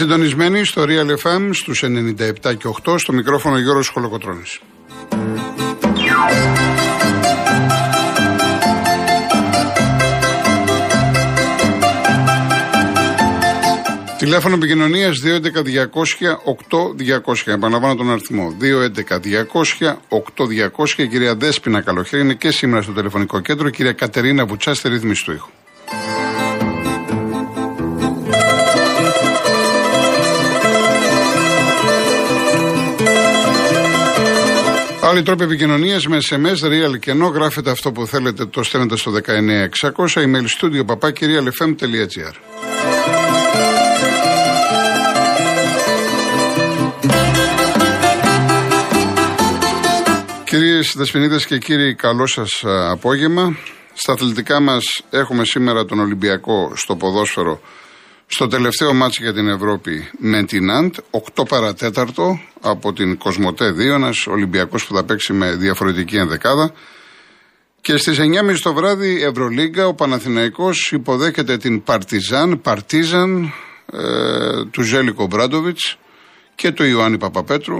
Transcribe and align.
Είστε 0.00 0.12
συντονισμένοι 0.12 0.64
στο 0.64 0.84
Real 0.88 1.16
FM 1.22 1.50
στους 1.52 1.84
97 1.84 2.56
και 2.56 2.68
8 2.84 2.98
στο 2.98 3.12
μικρόφωνο 3.12 3.58
Γιώργος 3.58 3.88
Χολοκοτρώνης. 3.88 4.60
Τηλέφωνο 14.18 14.54
επικοινωνίας 14.54 15.20
211-200-8200. 15.20 17.42
Επαναλαμβάνω 17.44 17.94
τον 17.94 18.10
αριθμό. 18.10 18.54
211-200-8200. 18.60 21.08
κυρία 21.10 21.34
Δέσπινα 21.34 21.80
Καλοχέρη 21.80 22.22
είναι 22.22 22.34
και 22.34 22.50
σήμερα 22.50 22.82
στο 22.82 22.92
τηλεφωνικό 22.92 23.40
κέντρο. 23.40 23.70
κυρία 23.70 23.92
Κατερίνα 23.92 24.46
Βουτσάς 24.46 24.78
στη 24.78 24.88
ρύθμιση 24.88 25.24
του 25.24 25.32
ήχου. 25.32 25.50
Άλλοι 35.10 35.22
τρόποι 35.22 35.44
επικοινωνίας 35.44 36.06
με 36.06 36.18
SMS, 36.28 36.66
real 36.66 36.98
και 36.98 37.10
ενώ 37.10 37.26
γράφετε 37.26 37.70
αυτό 37.70 37.92
που 37.92 38.06
θέλετε, 38.06 38.46
το 38.46 38.62
στέλνετε 38.62 38.96
στο 38.96 39.10
19600, 39.10 39.20
email 40.14 40.46
studio 40.58 40.84
papakirialfm.gr. 40.86 42.34
Κυρίες 50.44 50.94
Δεσποινίδες 50.96 51.46
και 51.46 51.58
κύριοι, 51.58 51.94
καλό 51.94 52.26
σας 52.26 52.62
απόγευμα. 52.90 53.56
Στα 53.94 54.12
αθλητικά 54.12 54.60
μας 54.60 54.84
έχουμε 55.10 55.44
σήμερα 55.44 55.84
τον 55.84 55.98
Ολυμπιακό 55.98 56.72
στο 56.74 56.96
ποδόσφαιρο 56.96 57.60
στο 58.32 58.46
τελευταίο 58.46 58.92
μάτσο 58.92 59.22
για 59.22 59.32
την 59.32 59.48
Ευρώπη 59.48 60.10
με 60.18 60.42
την 60.42 60.70
Αντ, 60.70 60.94
8 61.10 61.48
παρατέταρτο 61.48 62.40
από 62.60 62.92
την 62.92 63.18
Κοσμοτέ 63.18 63.72
2, 63.72 63.78
ένας 63.78 64.26
Ολυμπιακός 64.26 64.86
που 64.86 64.94
θα 64.94 65.04
παίξει 65.04 65.32
με 65.32 65.54
διαφορετική 65.54 66.16
ενδεκάδα. 66.16 66.72
Και 67.80 67.96
στις 67.96 68.18
9.30 68.20 68.58
το 68.62 68.74
βράδυ 68.74 69.22
Ευρωλίγκα 69.22 69.86
ο 69.86 69.94
Παναθηναϊκός 69.94 70.92
υποδέχεται 70.92 71.56
την 71.56 71.82
Παρτιζάν, 71.82 72.60
Παρτίζαν 72.60 73.52
ε, 73.92 74.64
του 74.70 74.82
Ζέλικο 74.82 75.26
Μπράντοβιτς 75.26 75.98
και 76.54 76.70
του 76.70 76.84
Ιωάννη 76.84 77.18
Παπαπέτρου. 77.18 77.78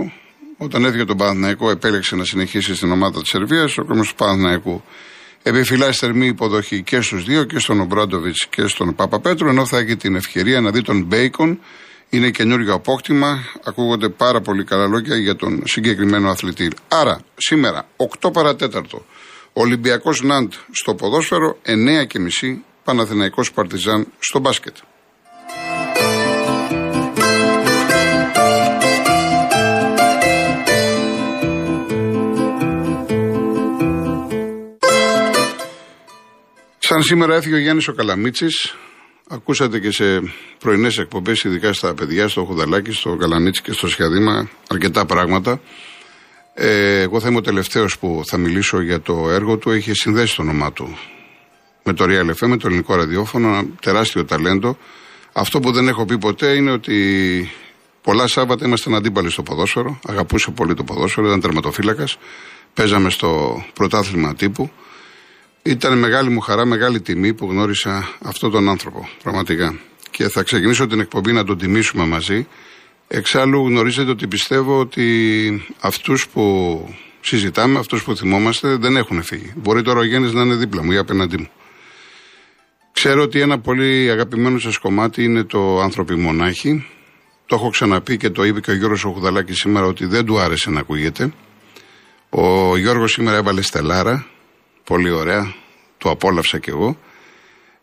Όταν 0.56 0.84
έφυγε 0.84 1.04
τον 1.04 1.16
Παναθηναϊκό 1.16 1.70
επέλεξε 1.70 2.16
να 2.16 2.24
συνεχίσει 2.24 2.74
στην 2.74 2.90
ομάδα 2.90 3.20
της 3.20 3.28
Σερβίας. 3.28 3.78
Ο 3.78 3.84
κόσμος 3.84 4.08
του 4.08 4.14
Παναθηναϊκού 4.14 4.82
επιφυλάσσει 5.42 5.98
θερμή 5.98 6.26
υποδοχή 6.26 6.82
και 6.82 7.00
στους 7.00 7.24
δύο, 7.24 7.44
και 7.44 7.58
στον 7.58 7.80
Ομπράντοβιτς 7.80 8.46
και 8.46 8.66
στον 8.66 8.94
Παπαπέτρου, 8.94 9.48
ενώ 9.48 9.66
θα 9.66 9.78
έχει 9.78 9.96
την 9.96 10.14
ευκαιρία 10.14 10.60
να 10.60 10.70
δει 10.70 10.82
τον 10.82 11.04
Μπέικον. 11.04 11.60
Είναι 12.10 12.30
καινούριο 12.30 12.74
απόκτημα. 12.74 13.38
Ακούγονται 13.64 14.08
πάρα 14.08 14.40
πολύ 14.40 14.64
καλά 14.64 14.86
λόγια 14.86 15.16
για 15.16 15.36
τον 15.36 15.62
συγκεκριμένο 15.64 16.30
αθλητή. 16.30 16.70
Άρα, 16.88 17.20
σήμερα, 17.36 17.88
8 18.20 18.32
παρατέταρτο, 18.32 19.04
Ολυμπιακός 19.52 20.22
Ναντ 20.22 20.52
στο 20.70 20.94
ποδόσφαιρο, 20.94 21.58
9 21.62 22.04
και 22.06 22.18
μισή, 22.18 22.64
Παναθηναϊκός 22.84 23.52
Παρτιζάν 23.52 24.06
στο 24.18 24.38
μπάσκετ. 24.38 24.76
Σαν 36.90 37.02
σήμερα 37.02 37.34
έφυγε 37.34 37.54
ο 37.54 37.58
Γιάννης 37.58 37.88
ο 37.88 37.92
Καλαμίτσης. 37.92 38.74
Ακούσατε 39.28 39.78
και 39.78 39.90
σε 39.90 40.04
πρωινές 40.58 40.98
εκπομπές, 40.98 41.44
ειδικά 41.44 41.72
στα 41.72 41.94
παιδιά, 41.94 42.28
στο 42.28 42.44
Χουδαλάκι, 42.44 42.92
στο 42.92 43.16
Καλαμίτσι 43.16 43.62
και 43.62 43.72
στο 43.72 43.88
Σχιαδήμα, 43.88 44.48
αρκετά 44.68 45.06
πράγματα. 45.06 45.60
Ε, 46.54 47.00
εγώ 47.00 47.20
θα 47.20 47.28
είμαι 47.28 47.36
ο 47.36 47.40
τελευταίος 47.40 47.98
που 47.98 48.22
θα 48.26 48.36
μιλήσω 48.36 48.80
για 48.80 49.00
το 49.00 49.30
έργο 49.30 49.56
του. 49.56 49.70
Έχει 49.70 49.94
συνδέσει 49.94 50.36
το 50.36 50.42
όνομά 50.42 50.72
του 50.72 50.96
με 51.84 51.92
το 51.92 52.04
Real 52.08 52.30
FM, 52.30 52.46
με 52.48 52.56
το 52.56 52.66
ελληνικό 52.66 52.94
ραδιόφωνο. 52.94 53.48
Ένα 53.48 53.66
τεράστιο 53.80 54.24
ταλέντο. 54.24 54.78
Αυτό 55.32 55.60
που 55.60 55.72
δεν 55.72 55.88
έχω 55.88 56.04
πει 56.04 56.18
ποτέ 56.18 56.54
είναι 56.54 56.70
ότι 56.70 57.50
πολλά 58.02 58.26
Σάββατα 58.26 58.66
ήμασταν 58.66 58.94
αντίπαλοι 58.94 59.30
στο 59.30 59.42
ποδόσφαιρο. 59.42 60.00
Αγαπούσε 60.06 60.50
πολύ 60.50 60.74
το 60.74 60.84
ποδόσφαιρο, 60.84 61.26
ήταν 61.26 61.40
τερματοφύλακας. 61.40 62.18
Παίζαμε 62.74 63.10
στο 63.10 63.62
πρωτάθλημα 63.74 64.34
τύπου. 64.34 64.70
Ήταν 65.62 65.98
μεγάλη 65.98 66.30
μου 66.30 66.40
χαρά, 66.40 66.64
μεγάλη 66.64 67.00
τιμή 67.00 67.34
που 67.34 67.46
γνώρισα 67.46 68.08
αυτόν 68.22 68.50
τον 68.50 68.68
άνθρωπο, 68.68 69.08
πραγματικά. 69.22 69.78
Και 70.10 70.28
θα 70.28 70.42
ξεκινήσω 70.42 70.86
την 70.86 71.00
εκπομπή 71.00 71.32
να 71.32 71.44
τον 71.44 71.58
τιμήσουμε 71.58 72.06
μαζί. 72.06 72.46
Εξάλλου 73.08 73.66
γνωρίζετε 73.66 74.10
ότι 74.10 74.26
πιστεύω 74.26 74.78
ότι 74.78 75.66
αυτούς 75.80 76.28
που 76.28 76.44
συζητάμε, 77.20 77.78
αυτούς 77.78 78.04
που 78.04 78.16
θυμόμαστε 78.16 78.76
δεν 78.76 78.96
έχουν 78.96 79.22
φύγει. 79.22 79.52
Μπορεί 79.56 79.82
τώρα 79.82 79.98
ο 80.00 80.04
Γέννης 80.04 80.32
να 80.32 80.42
είναι 80.42 80.54
δίπλα 80.54 80.82
μου 80.82 80.92
ή 80.92 80.96
απέναντί 80.96 81.36
μου. 81.36 81.48
Ξέρω 82.92 83.22
ότι 83.22 83.40
ένα 83.40 83.58
πολύ 83.58 84.10
αγαπημένο 84.10 84.58
σας 84.58 84.78
κομμάτι 84.78 85.24
είναι 85.24 85.44
το 85.44 85.80
«Άνθρωποι 85.80 86.14
μονάχοι». 86.14 86.86
Το 87.46 87.54
έχω 87.54 87.70
ξαναπεί 87.70 88.16
και 88.16 88.30
το 88.30 88.44
είπε 88.44 88.60
και 88.60 88.70
ο 88.70 88.74
Γιώργος 88.74 89.04
Οχουδαλάκης 89.04 89.58
σήμερα 89.58 89.86
ότι 89.86 90.06
δεν 90.06 90.24
του 90.24 90.38
άρεσε 90.38 90.70
να 90.70 90.80
ακούγεται. 90.80 91.32
Ο 92.28 92.76
Γιώργος 92.76 93.12
σήμερα 93.12 93.36
έβαλε 93.36 93.62
στελάρα, 93.62 94.26
Πολύ 94.90 95.10
ωραία. 95.10 95.54
Το 95.98 96.10
απόλαυσα 96.10 96.58
κι 96.58 96.70
εγώ. 96.70 96.98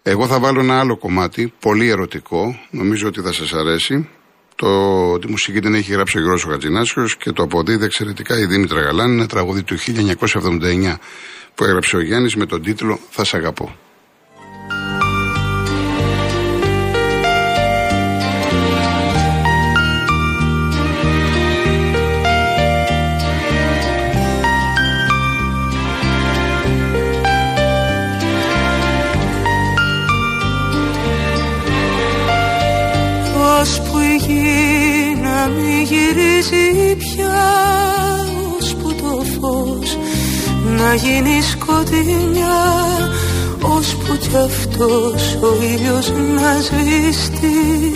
Εγώ 0.02 0.28
θα 0.28 0.40
βάλω 0.40 0.60
ένα 0.60 0.80
άλλο 0.80 0.98
κομμάτι, 0.98 1.54
πολύ 1.60 1.90
ερωτικό, 1.90 2.60
νομίζω 2.70 3.08
ότι 3.08 3.22
θα 3.22 3.34
σας 3.34 3.54
αρέσει. 3.54 4.10
Το, 4.56 5.20
τη 5.20 5.28
μουσική 5.28 5.60
την 5.60 5.74
έχει 5.74 5.92
γράψει 5.92 6.18
ο 6.18 6.20
Γιώργος 6.20 6.46
Γατζινάσιος 6.46 7.18
και 7.18 7.32
το 7.32 7.44
αποδίδει 7.44 7.86
εξαιρετικά 7.86 8.40
η 8.40 8.46
Δήμητρα 8.46 8.82
Γαλάνη, 8.82 9.14
ένα 9.14 9.28
τραγούδι 9.28 9.64
του 9.64 9.78
1979 9.78 10.96
που 11.56 11.64
έγραψε 11.64 11.96
ο 11.96 12.02
Γιάννης 12.02 12.36
με 12.36 12.46
τον 12.46 12.62
τίτλο 12.62 13.00
«Θα 13.10 13.24
σ' 13.24 13.34
αγαπώ». 13.34 13.76
Γυρίζει 36.08 36.96
πια 36.96 37.46
που 38.82 38.94
το 38.94 39.24
φως. 39.40 39.98
Να 40.78 40.94
γίνει 40.94 41.42
σκοτεινιά 41.42 42.60
που 43.60 44.18
κι 44.20 44.36
αυτός 44.46 45.38
ο 45.42 45.64
ήλιος 45.64 46.12
να 46.36 46.62
σβήσει 46.62 47.92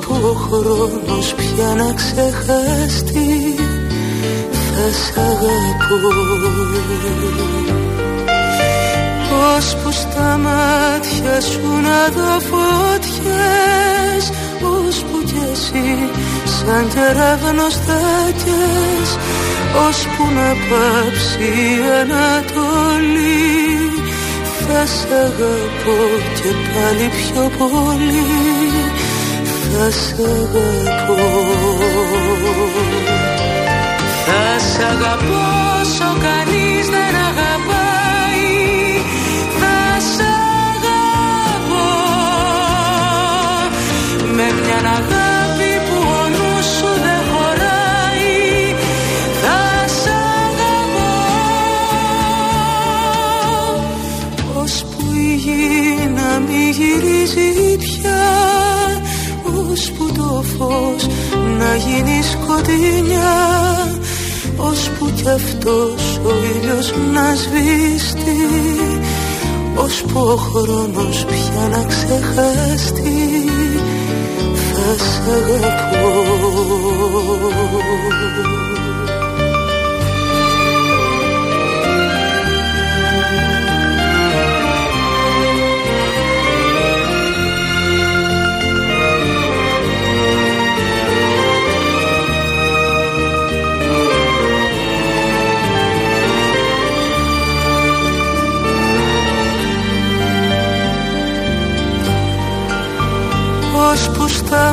που 0.00 0.14
ο 0.22 0.34
χρόνος 0.34 1.34
πια 1.34 1.74
να 1.76 1.92
ξεχαστεί. 1.92 3.54
Θα 4.50 4.86
σ' 4.92 5.18
αγαπώ. 5.18 5.96
Που 9.82 9.92
στα 9.92 10.38
μάτια 10.38 11.40
σου 11.40 11.80
να 11.82 12.08
δω 12.14 12.40
φωτιές 12.40 13.77
που 14.60 15.22
κι 15.24 15.40
εσύ 15.52 15.88
σαν 16.44 16.88
κεραύνος 16.94 17.74
θάκες 17.86 19.08
ώσπου 19.88 20.24
να 20.34 20.50
πάψει 20.68 21.42
η 21.42 21.80
Ανατολή. 22.00 23.56
Θα 24.70 24.86
σ' 24.86 25.06
αγαπώ 25.24 26.00
και 26.34 26.50
πάλι 26.72 27.08
πιο 27.18 27.50
πολύ 27.58 28.26
θα 29.70 29.90
σ' 29.90 30.12
αγαπώ. 30.18 31.22
Θα 34.26 34.58
σ' 34.58 34.78
αγαπώ 34.90 35.42
όσο 35.80 36.16
κανείς 36.20 36.86
δεν 36.88 37.02
αγαπάει 37.02 37.27
με 44.38 44.46
μια 44.62 44.90
αγάπη 44.90 45.28
γυρίζει 56.70 57.76
πια 57.76 58.26
που 59.98 60.12
το 60.16 60.44
φως 60.58 61.06
να 61.58 61.76
γίνει 61.76 62.22
σκοτεινιά 62.22 63.36
που 64.98 65.10
κι 65.14 65.28
αυτός 65.28 66.20
ο 66.24 66.30
ήλιος 66.54 66.94
να 67.12 67.34
σβήσει 67.34 68.36
που 70.12 70.20
ο 70.20 70.36
χρόνος 70.36 71.24
πια 71.24 71.68
να 71.70 71.84
ξεχαστεί 71.84 73.47
θα 74.88 74.96
θα 74.96 75.04
σ' 75.04 75.18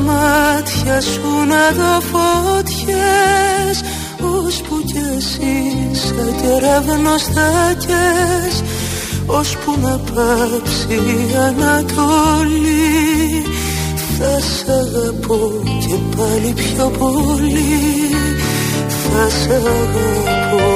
μάτια 0.06 1.02
σου 1.02 1.30
να 1.48 1.64
δω 1.78 2.02
φωτιές 2.12 3.78
Ώσπου 4.22 4.84
κι 4.86 5.02
εσύ 5.18 5.54
σαν 5.94 6.36
κεραυνός 6.42 7.24
θα 7.24 7.76
Ώσπου 9.26 9.78
να 9.82 9.90
πάψει 9.90 10.94
η 10.94 11.36
Ανατολή. 11.48 13.44
Θα 14.18 14.40
σ' 14.40 14.70
αγαπώ 14.70 15.52
και 15.80 15.96
πάλι 16.16 16.54
πιο 16.54 16.92
πολύ 16.98 18.10
Θα 18.88 19.30
σ' 19.30 19.50
αγαπώ. 19.50 20.68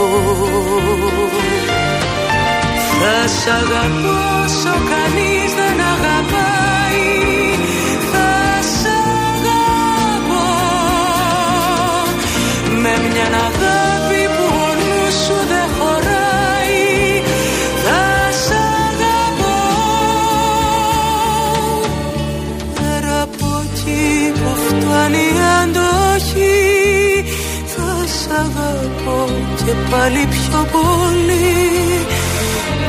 Θα 2.99 3.27
σ' 3.27 3.47
αγαπώ 3.47 4.17
όσο 4.43 4.75
κανείς 4.89 5.53
δεν 5.53 5.85
αγαπάει 5.85 6.38
και 29.69 29.75
πάλι 29.91 30.27
πιο 30.27 30.59
πολύ. 30.75 31.47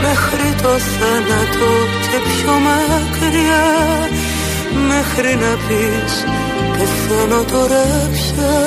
Μέχρι 0.03 0.63
το 0.63 0.73
θάνατο 0.79 1.71
και 2.11 2.19
πιο 2.31 2.53
μακριά. 2.69 3.69
Μέχρι 4.89 5.35
να 5.35 5.53
πεις 5.67 6.25
πεθαίνω 6.77 7.45
τώρα 7.45 7.85
πια. 8.13 8.59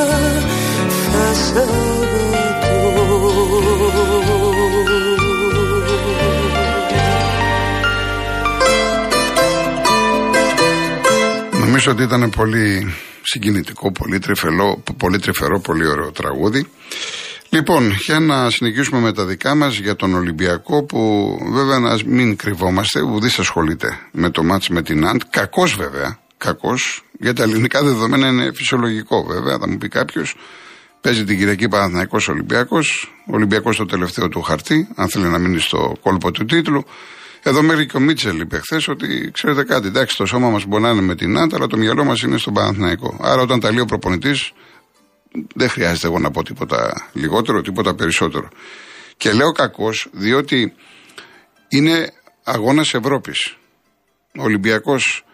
Νομίζω 11.60 11.92
ότι 11.92 12.04
ήταν 12.04 12.30
πολύ 12.30 12.94
συγκινητικό, 13.22 13.92
πολύ, 13.92 14.20
τρυφελό, 14.20 14.84
πολύ 14.98 15.20
τρυφερό, 15.20 15.60
πολύ 15.60 15.88
ωραίο 15.88 16.12
τραγούδι. 16.12 16.68
Λοιπόν, 17.54 17.92
για 17.92 18.20
να 18.20 18.50
συνεχίσουμε 18.50 19.00
με 19.00 19.14
τα 19.14 19.26
δικά 19.26 19.56
μας 19.56 19.78
για 19.78 19.96
τον 19.96 20.14
Ολυμπιακό 20.14 20.84
που 20.84 21.38
βέβαια 21.52 21.80
να 21.80 21.98
μην 22.06 22.36
κρυβόμαστε, 22.36 23.02
ουδή 23.02 23.30
ασχολείται 23.38 24.00
με 24.12 24.30
το 24.30 24.44
μάτς 24.44 24.70
με 24.70 24.82
την 24.82 25.08
Αντ. 25.08 25.22
Κακός 25.30 25.76
βέβαια, 25.76 26.20
κακός. 26.38 27.04
Για 27.20 27.34
τα 27.34 27.44
ελληνικά 27.44 27.84
δεδομένα 27.84 28.28
είναι 28.28 28.52
φυσιολογικό 28.54 29.24
βέβαια, 29.24 29.58
θα 29.58 29.68
μου 29.68 29.78
πει 29.78 29.88
κάποιος. 29.88 30.36
Παίζει 31.02 31.24
την 31.24 31.38
Κυριακή 31.38 31.68
Παναθυναϊκό 31.68 32.18
Ολυμπιακός. 32.30 33.14
Ο 33.28 33.36
Ολυμπιακός 33.36 33.78
το 33.78 33.86
τελευταίο 33.86 34.30
του 34.30 34.42
χαρτί, 34.42 34.88
αν 34.96 35.10
θέλει 35.10 35.26
να 35.26 35.38
μείνει 35.38 35.60
στο 35.60 35.96
κόλπο 36.02 36.32
του 36.32 36.46
τίτλου. 36.46 36.84
Εδώ 37.44 37.62
μέχρι 37.62 37.86
και 37.86 37.98
ο 37.98 38.00
Μίτσελ 38.00 38.40
είπε 38.40 38.58
χθες 38.58 38.88
ότι 38.88 39.32
ξέρετε 39.34 39.64
κάτι, 39.64 39.88
εντάξει, 39.88 40.18
το 40.18 40.26
σώμα 40.26 40.50
μας 40.50 40.66
μπορεί 40.66 40.84
να 40.84 40.90
είναι 40.90 41.02
με 41.02 41.16
την 41.16 41.38
Άντα, 41.38 41.56
αλλά 41.56 41.68
το 41.68 41.78
μυαλό 41.78 42.04
μας 42.04 42.22
είναι 42.22 42.38
στον 42.38 42.54
Παναθηναϊκό. 42.54 43.18
Άρα 43.22 43.42
όταν 43.42 43.60
τα 43.60 43.72
λέει 43.72 43.80
ο 43.80 43.86
προπονητής, 43.86 44.52
δεν 45.56 45.70
χρειάζεται 45.70 46.08
εγώ 46.08 46.20
να 46.20 46.32
πω 46.32 46.44
τίποτα 46.44 47.10
λιγότερο, 47.14 47.62
τίποτα 47.62 47.96
περισσότερο. 47.96 48.48
Και 49.18 49.32
λέω 49.32 49.52
κακό, 49.52 49.90
διότι 50.12 50.74
είναι 51.70 52.14
αγώνας 52.44 52.94
Ευρώπης. 52.94 53.58
Ο 54.38 54.44
Ολυμπιακός 54.44 55.26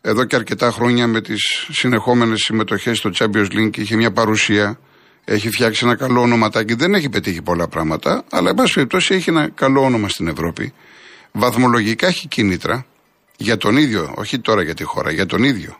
εδώ 0.00 0.24
και 0.24 0.36
αρκετά 0.36 0.70
χρόνια 0.70 1.06
με 1.06 1.20
τις 1.20 1.66
συνεχόμενες 1.70 2.40
συμμετοχές 2.40 2.98
στο 2.98 3.10
Champions 3.14 3.48
League 3.52 3.76
είχε 3.76 3.96
μια 3.96 4.12
παρουσία 4.12 4.78
έχει 5.24 5.50
φτιάξει 5.50 5.84
ένα 5.84 5.96
καλό 5.96 6.20
ονοματάκι. 6.20 6.74
Δεν 6.74 6.94
έχει 6.94 7.08
πετύχει 7.08 7.42
πολλά 7.42 7.68
πράγματα, 7.68 8.24
αλλά 8.30 8.48
εν 8.48 8.54
πάση 8.54 8.74
περιπτώσει 8.74 9.14
έχει 9.14 9.30
ένα 9.30 9.48
καλό 9.48 9.82
όνομα 9.82 10.08
στην 10.08 10.28
Ευρώπη. 10.28 10.72
Βαθμολογικά 11.32 12.06
έχει 12.06 12.28
κίνητρα 12.28 12.86
για 13.36 13.56
τον 13.56 13.76
ίδιο, 13.76 14.12
όχι 14.16 14.38
τώρα 14.38 14.62
για 14.62 14.74
τη 14.74 14.84
χώρα, 14.84 15.10
για 15.10 15.26
τον 15.26 15.42
ίδιο. 15.42 15.76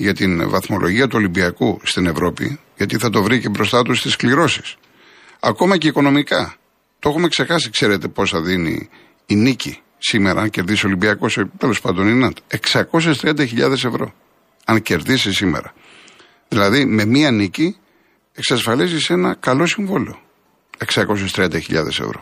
Για 0.00 0.14
την 0.14 0.50
βαθμολογία 0.50 1.06
του 1.06 1.16
Ολυμπιακού 1.16 1.80
στην 1.82 2.06
Ευρώπη, 2.06 2.58
γιατί 2.76 2.98
θα 2.98 3.10
το 3.10 3.22
βρει 3.22 3.40
και 3.40 3.48
μπροστά 3.48 3.82
του 3.82 3.94
στις 3.94 4.16
κληρώσεις. 4.16 4.76
Ακόμα 5.40 5.76
και 5.76 5.88
οικονομικά. 5.88 6.54
Το 6.98 7.08
έχουμε 7.08 7.28
ξεχάσει, 7.28 7.70
ξέρετε 7.70 8.08
πόσα 8.08 8.40
δίνει 8.40 8.88
η 9.26 9.34
νίκη 9.34 9.80
σήμερα, 9.98 10.40
αν 10.40 10.50
κερδίσει 10.50 10.86
ο 10.86 10.88
Ολυμπιακό, 10.88 11.26
τέλος 11.58 11.80
πάντων 11.80 12.08
είναι 12.08 12.30
630.000 12.72 13.72
ευρώ. 13.72 14.12
Αν 14.64 14.82
κερδίσεις 14.82 15.36
σήμερα. 15.36 15.72
Δηλαδή 16.48 16.84
με 16.84 17.04
μία 17.04 17.30
νίκη 17.30 17.76
εξασφαλίζεις 18.34 19.10
ένα 19.10 19.34
καλό 19.40 19.66
συμβόλαιο. 19.66 20.20
630.000 20.86 21.86
ευρώ. 21.86 22.20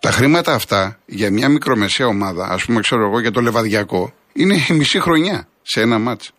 Τα 0.00 0.10
χρήματα 0.10 0.54
αυτά 0.54 0.98
για 1.06 1.30
μια 1.30 1.48
μικρομεσαία 1.48 2.06
ομάδα, 2.06 2.46
ας 2.46 2.64
πούμε, 2.64 2.80
ξέρω 2.80 3.06
εγώ, 3.06 3.20
για 3.20 3.30
το 3.30 3.40
λεβαδιακό, 3.40 4.14
είναι 4.32 4.54
η 4.68 4.72
μισή 4.72 5.00
χρονιά 5.00 5.46
σε 5.62 5.80
ένα 5.80 5.98
μάτς. 5.98 6.32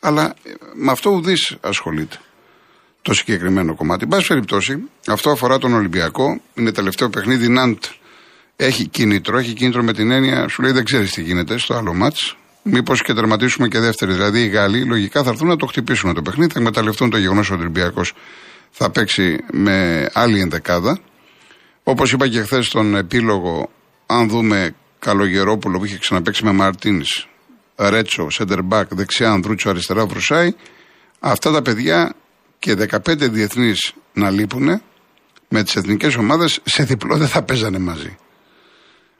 Αλλά 0.00 0.34
ε, 0.42 0.50
με 0.74 0.90
αυτό 0.90 1.10
ουδής 1.10 1.56
ασχολείται 1.60 2.16
το 3.02 3.14
συγκεκριμένο 3.14 3.74
κομμάτι. 3.74 4.02
Εν 4.02 4.08
πάση 4.08 4.26
περιπτώσει, 4.26 4.82
αυτό 5.06 5.30
αφορά 5.30 5.58
τον 5.58 5.74
Ολυμπιακό. 5.74 6.40
Είναι 6.54 6.72
τελευταίο 6.72 7.10
παιχνίδι. 7.10 7.48
Ναντ 7.48 7.78
έχει 8.56 8.88
κίνητρο. 8.88 9.38
Έχει 9.38 9.52
κίνητρο 9.52 9.82
με 9.82 9.92
την 9.92 10.10
έννοια, 10.10 10.48
σου 10.48 10.62
λέει 10.62 10.72
δεν 10.72 10.84
ξέρεις 10.84 11.12
τι 11.12 11.22
γίνεται 11.22 11.58
στο 11.58 11.74
άλλο 11.74 11.94
μάτς 11.94 12.36
μήπως 12.66 13.02
και 13.02 13.14
τερματίσουμε 13.14 13.68
και 13.68 13.78
δεύτερη. 13.78 14.12
Δηλαδή 14.12 14.42
οι 14.42 14.48
Γάλλοι 14.48 14.84
λογικά 14.84 15.22
θα 15.22 15.30
έρθουν 15.30 15.48
να 15.48 15.56
το 15.56 15.66
χτυπήσουν 15.66 16.14
το 16.14 16.22
παιχνίδι, 16.22 16.52
θα 16.52 16.58
εκμεταλλευτούν 16.58 17.10
το 17.10 17.18
γεγονός 17.18 17.50
ότι 17.50 17.58
ο 17.58 17.62
Ολυμπιακός 17.62 18.12
θα 18.70 18.90
παίξει 18.90 19.38
με 19.52 20.08
άλλη 20.12 20.40
ενδεκάδα. 20.40 20.98
Όπως 21.82 22.12
είπα 22.12 22.28
και 22.28 22.42
χθες 22.42 22.66
στον 22.66 22.96
επίλογο, 22.96 23.70
αν 24.06 24.28
δούμε 24.28 24.74
Καλογερόπουλο 24.98 25.78
που 25.78 25.84
είχε 25.84 25.98
ξαναπέξει 25.98 26.44
με 26.44 26.52
Μαρτίνς, 26.52 27.28
Ρέτσο, 27.76 28.30
Σέντερμπακ, 28.30 28.94
δεξιά 28.94 29.30
Ανδρούτσο, 29.30 29.70
αριστερά 29.70 30.06
Βρουσάη, 30.06 30.54
αυτά 31.20 31.52
τα 31.52 31.62
παιδιά 31.62 32.14
και 32.58 32.74
15 32.74 33.30
διεθνείς 33.30 33.92
να 34.12 34.30
λείπουν 34.30 34.82
με 35.48 35.62
τις 35.62 35.76
εθνικές 35.76 36.16
ομάδες 36.16 36.60
σε 36.64 36.82
διπλό 36.82 37.16
δεν 37.16 37.28
θα 37.28 37.42
παίζανε 37.42 37.78
μαζί. 37.78 38.16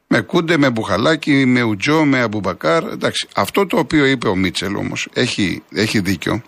Με 0.07 0.21
Κούντε, 0.21 0.57
με 0.57 0.71
Μπουχαλάκι, 0.71 1.45
με 1.47 1.63
Ουτζό, 1.63 2.05
με 2.05 2.21
Αμπουμπακάρ. 2.21 2.85
Εντάξει, 2.85 3.29
αυτό 3.35 3.67
το 3.67 3.79
οποίο 3.79 4.05
είπε 4.05 4.29
ο 4.29 4.37
Μίτσελ 4.37 4.77
όμως 4.77 5.09
έχει, 5.13 5.63
έχει 5.71 6.01
δίκιο 6.01 6.43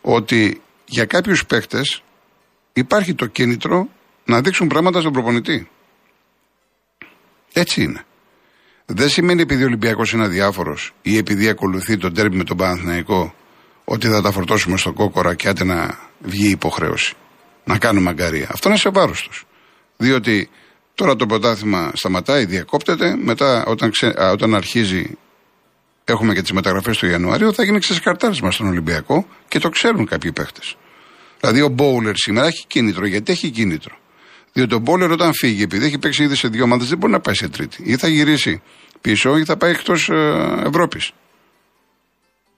ότι 0.00 0.60
για 0.84 1.04
κάποιους 1.04 1.46
παίχτε 1.46 1.80
υπάρχει 2.72 3.14
το 3.14 3.26
κίνητρο 3.26 3.88
να 4.24 4.40
δείξουν 4.40 4.68
πράγματα 4.68 5.00
στον 5.00 5.12
προπονητή. 5.12 5.68
Έτσι 7.52 7.82
είναι. 7.82 8.04
Δεν 8.86 9.08
σημαίνει 9.08 9.42
επειδή 9.42 9.62
ο 9.62 9.66
Ολυμπιακός 9.66 10.12
είναι 10.12 10.24
αδιάφορος 10.24 10.92
ή 11.02 11.16
επειδή 11.16 11.48
ακολουθεί 11.48 11.96
τον 11.96 12.14
τέρμι 12.14 12.36
με 12.36 12.44
τον 12.44 12.56
Παναθηναϊκό 12.56 13.34
ότι 13.84 14.08
θα 14.08 14.22
τα 14.22 14.30
φορτώσουμε 14.30 14.76
στο 14.76 14.92
κόκορα 14.92 15.34
και 15.34 15.48
άντε 15.48 15.64
να 15.64 15.98
βγει 16.20 16.48
υποχρέωση. 16.50 17.14
Να 17.64 17.78
κάνουμε 17.78 18.10
αγκαρία. 18.10 18.48
Αυτό 18.52 18.68
είναι 18.68 18.78
σε 18.78 18.88
βάρος 18.88 19.22
τους. 19.22 19.46
Διότι 19.96 20.50
Τώρα 20.96 21.16
το 21.16 21.26
πρωτάθλημα 21.26 21.90
σταματάει, 21.94 22.44
διακόπτεται. 22.44 23.16
Μετά, 23.16 23.64
όταν, 23.66 23.90
ξε, 23.90 24.14
όταν 24.32 24.54
αρχίζει, 24.54 25.18
έχουμε 26.04 26.34
και 26.34 26.42
τις 26.42 26.52
μεταγραφές 26.52 26.98
του 26.98 27.06
Ιανουαρίου, 27.06 27.54
θα 27.54 27.64
γίνει 27.64 27.78
ξεσκαρτάρισμα 27.78 28.50
στον 28.50 28.66
Ολυμπιακό 28.66 29.26
και 29.48 29.58
το 29.58 29.68
ξέρουν 29.68 30.06
κάποιοι 30.06 30.32
παίχτε. 30.32 30.60
Δηλαδή, 31.40 31.60
ο 31.60 31.68
Μπόουλερ 31.68 32.16
σήμερα 32.16 32.46
έχει 32.46 32.66
κίνητρο. 32.66 33.06
Γιατί 33.06 33.32
έχει 33.32 33.50
κίνητρο; 33.50 33.96
Διότι 34.56 34.74
ο 34.74 34.78
Μπόουλερ 34.78 35.10
όταν 35.10 35.32
φύγει, 35.34 35.62
επειδή 35.62 35.86
έχει 35.86 35.98
παίξει 35.98 36.22
ήδη 36.22 36.34
σε 36.34 36.48
δύο 36.48 36.62
ομάδες, 36.62 36.88
δεν 36.88 36.98
μπορεί 36.98 37.12
να 37.12 37.20
πάει 37.20 37.34
σε 37.34 37.48
τρίτη. 37.48 37.82
Ή 37.84 37.96
θα 37.96 38.08
γυρίσει 38.08 38.62
πίσω 39.00 39.36
ή 39.38 39.44
θα 39.44 39.56
πάει 39.56 39.70
εκτός 39.70 40.08
ε, 40.08 40.62
Ευρώπης. 40.66 41.12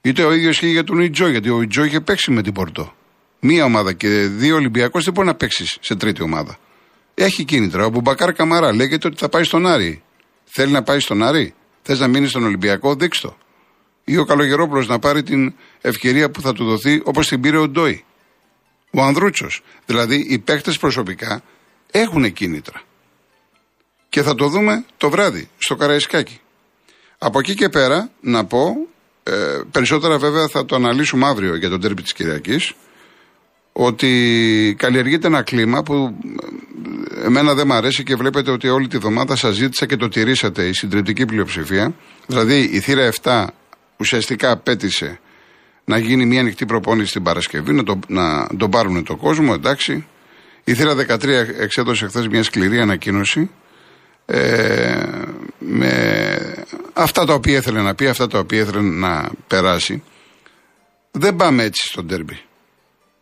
Είτε 0.00 0.24
ο 0.24 0.32
ίδιος 0.32 0.56
είχε 0.56 0.66
για 0.66 0.84
τον 0.84 1.00
Ιτζό, 1.00 1.28
γιατί 1.28 1.48
ο 1.50 1.62
Ιτζό 1.62 1.84
είχε 1.84 2.00
παίξει 2.00 2.30
με 2.30 2.42
την 2.42 2.52
Πορτό. 2.52 2.94
Μία 3.40 3.64
ομάδα 3.64 3.92
και 3.92 4.08
δύο 4.08 4.54
Ολυμπιακό 4.56 5.00
δεν 5.00 5.12
μπορεί 5.12 5.26
να 5.26 5.34
παίξει 5.34 5.64
σε 5.80 5.96
τρίτη 5.96 6.22
ομάδα. 6.22 6.58
Έχει 7.14 7.44
κίνητρα. 7.44 7.84
Ο 7.84 7.90
Μπουμπακάρ 7.90 8.32
Καμαρά 8.32 8.74
λέγεται 8.74 9.06
ότι 9.06 9.16
θα 9.16 9.28
πάει 9.28 9.44
στον 9.44 9.66
Άρη. 9.66 10.02
Θέλει 10.44 10.72
να 10.72 10.82
πάει 10.82 11.00
στον 11.00 11.22
Άρη. 11.22 11.54
Θες 11.82 11.98
να 11.98 12.08
μείνεις 12.08 12.30
στον 12.30 12.44
Ολυμπιακό, 12.44 12.94
δείξ 12.94 13.20
το. 13.20 13.36
ή 14.04 14.16
ο 14.16 14.24
Καλογερόπουλος 14.24 14.88
να 14.88 14.98
πάρει 14.98 15.22
την 15.22 15.54
ευκαιρία 15.80 16.30
που 16.30 16.40
θα 16.40 16.52
του 16.52 16.64
δοθεί 16.64 17.00
όπως 17.04 17.28
την 17.28 17.40
πήρε 17.40 17.56
ο 17.56 17.68
Ντόι. 17.68 18.04
Ο 18.90 19.02
Ανδρούτσος. 19.02 19.62
Δηλαδή 19.86 20.26
οι 20.28 20.38
παίκτες 20.38 20.78
προσωπικά 20.78 21.42
έχουν 21.90 22.32
κίνητρα. 22.32 22.82
Και 24.08 24.22
θα 24.22 24.34
το 24.34 24.48
δούμε 24.48 24.84
το 24.96 25.10
βράδυ 25.10 25.48
στο 25.58 25.76
Καραϊσκάκι. 25.76 26.40
Από 27.18 27.38
εκεί 27.38 27.54
και 27.54 27.68
πέρα 27.68 28.10
να 28.20 28.44
πω, 28.44 28.76
ε, 29.22 29.60
περισσότερα 29.70 30.18
βέβαια 30.18 30.48
θα 30.48 30.64
το 30.64 30.74
αναλύσουμε 30.74 31.26
αύριο 31.26 31.56
για 31.56 31.68
τον 31.68 31.80
τέρπι 31.80 32.02
της 32.02 32.12
Κυριακής, 32.12 32.74
ότι 33.72 34.74
καλλιεργείται 34.78 35.26
ένα 35.26 35.42
κλίμα 35.42 35.82
που 35.82 36.16
ε, 37.16 37.24
εμένα 37.24 37.54
δεν 37.54 37.66
μου 37.66 37.74
αρέσει 37.74 38.02
και 38.02 38.16
βλέπετε 38.16 38.50
ότι 38.50 38.68
όλη 38.68 38.88
τη 38.88 38.98
βδομάδα 38.98 39.36
σας 39.36 39.54
ζήτησα 39.54 39.86
και 39.86 39.96
το 39.96 40.08
τηρήσατε 40.08 40.66
η 40.66 40.72
συντριπτική 40.72 41.24
πλειοψηφία. 41.24 41.94
Δηλαδή 42.26 42.68
η 42.72 42.80
θύρα 42.80 43.12
7 43.22 43.46
ουσιαστικά 43.96 44.50
απέτησε 44.50 45.20
να 45.84 45.98
γίνει 45.98 46.26
μια 46.26 46.40
ανοιχτή 46.40 46.66
προπόνηση 46.66 47.12
την 47.12 47.22
Παρασκευή, 47.22 47.72
να, 47.72 47.82
το, 47.82 47.98
να 48.08 48.46
τον 48.56 48.70
πάρουν 48.70 49.04
το 49.04 49.16
κόσμο, 49.16 49.52
εντάξει. 49.54 50.06
Η 50.64 50.74
θύρα 50.74 50.94
13 50.94 51.24
εξέδωσε 51.58 52.06
χθες 52.06 52.28
μια 52.28 52.42
σκληρή 52.42 52.80
ανακοίνωση 52.80 53.50
ε, 54.26 55.02
με 55.58 56.64
αυτά 56.92 57.24
τα 57.24 57.34
οποία 57.34 57.56
ήθελε 57.56 57.82
να 57.82 57.94
πει, 57.94 58.06
αυτά 58.06 58.26
τα 58.26 58.38
οποία 58.38 58.60
ήθελε 58.60 58.80
να 58.80 59.30
περάσει. 59.46 60.02
Δεν 61.10 61.36
πάμε 61.36 61.62
έτσι 61.62 61.88
στον 61.88 62.06
τέρμπι. 62.06 62.40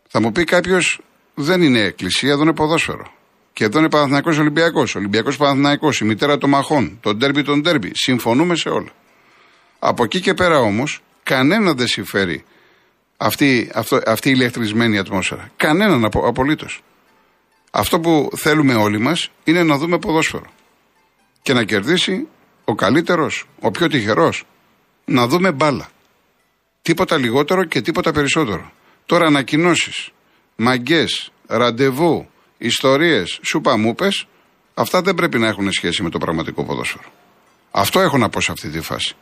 Θα 0.08 0.20
μου 0.20 0.32
πει 0.32 0.44
κάποιος, 0.44 1.00
δεν 1.34 1.62
είναι 1.62 1.80
εκκλησία, 1.80 2.30
εδώ 2.30 2.42
είναι 2.42 2.52
ποδόσφαιρο. 2.52 3.12
Και 3.52 3.64
εδώ 3.64 3.78
είναι 3.78 3.88
Παναθυναϊκό 3.88 4.30
Ολυμπιακός. 4.38 4.94
Ολυμπιακός 4.94 5.36
Παναθυναϊκό, 5.36 5.88
η 6.00 6.04
μητέρα 6.04 6.38
των 6.38 6.50
μαχών. 6.50 6.98
Το 7.00 7.14
ντέρμπι 7.14 7.42
των 7.42 7.60
ντέρμπι. 7.60 7.90
Συμφωνούμε 7.94 8.56
σε 8.56 8.68
όλα. 8.68 8.90
Από 9.78 10.04
εκεί 10.04 10.20
και 10.20 10.34
πέρα 10.34 10.58
όμως, 10.58 11.02
κανένα 11.22 11.72
δεν 11.72 11.86
συμφέρει 11.86 12.44
αυτή, 13.16 13.70
αυτό, 13.74 14.00
αυτή 14.06 14.28
η 14.28 14.32
ηλεκτρισμένη 14.34 14.98
ατμόσφαιρα. 14.98 15.50
Κανέναν 15.56 16.04
απο, 16.04 16.26
απολύτως. 16.28 16.82
Αυτό 17.70 18.00
που 18.00 18.30
θέλουμε 18.36 18.74
όλοι 18.74 18.98
μας 18.98 19.30
είναι 19.44 19.62
να 19.62 19.76
δούμε 19.76 19.98
ποδόσφαιρο. 19.98 20.50
Και 21.42 21.52
να 21.52 21.64
κερδίσει 21.64 22.28
ο 22.64 22.74
καλύτερος, 22.74 23.44
ο 23.60 23.70
πιο 23.70 23.88
τυχερός. 23.88 24.44
Να 25.04 25.26
δούμε 25.26 25.52
μπάλα. 25.52 25.88
Τίποτα 26.82 27.16
λιγότερο 27.16 27.64
και 27.64 27.80
τίποτα 27.80 28.12
περισσότερο. 28.12 28.72
Τώρα 29.06 29.26
ανακοινώσεις, 29.26 30.10
μαγκές, 30.56 31.32
ραντεβού, 31.46 32.28
ιστορίες, 32.58 33.38
σουπαμούπες, 33.42 34.26
αυτά 34.74 35.02
δεν 35.02 35.14
πρέπει 35.14 35.38
να 35.38 35.46
έχουν 35.46 35.72
σχέση 35.72 36.02
με 36.02 36.10
το 36.10 36.18
πραγματικό 36.18 36.64
ποδόσφαιρο. 36.64 37.08
Αυτό 37.70 38.00
έχω 38.00 38.18
να 38.18 38.28
πω 38.28 38.40
σε 38.40 38.52
αυτή 38.52 38.68
τη 38.68 38.80
φάση. 38.80 39.14